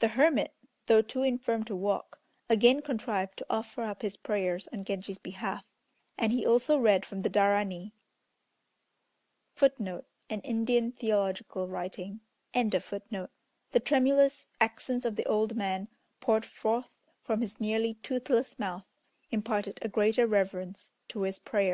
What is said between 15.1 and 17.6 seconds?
the old man poured forth from his